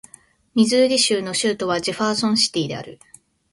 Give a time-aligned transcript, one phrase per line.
[0.55, 2.97] ミズーリ州の州都はジェファーソンシティである